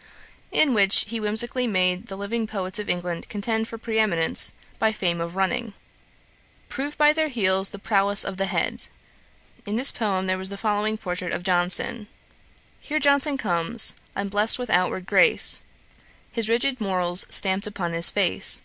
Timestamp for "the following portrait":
10.48-11.32